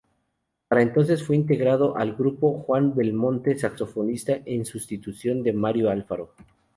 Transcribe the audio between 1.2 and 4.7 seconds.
fue integrado al grupo Juan Belmonte, saxofonista, en